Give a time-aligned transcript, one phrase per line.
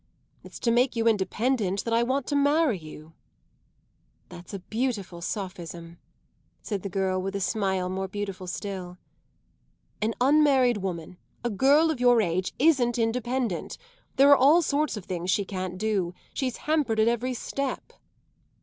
[0.43, 3.13] It's to make you independent that I want to marry you."
[4.29, 5.99] "That's a beautiful sophism,"
[6.59, 8.97] said the girl with a smile more beautiful still.
[10.01, 13.77] "An unmarried woman a girl of your age isn't independent.
[14.15, 16.15] There are all sorts of things she can't do.
[16.33, 17.93] She's hampered at every step."